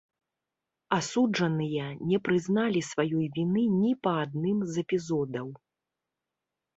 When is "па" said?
4.07-4.13